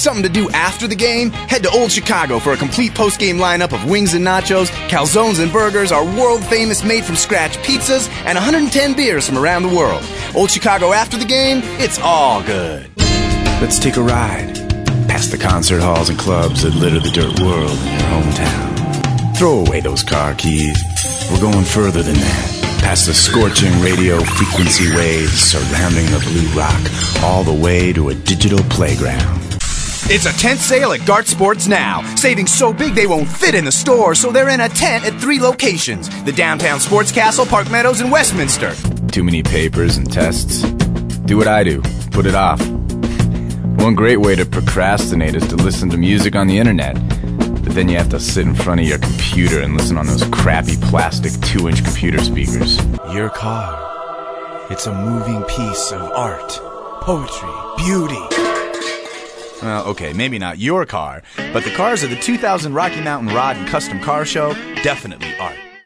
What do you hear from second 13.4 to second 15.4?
Let's take a ride past the